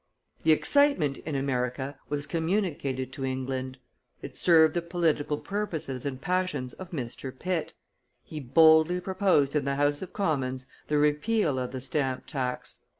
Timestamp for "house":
9.75-10.01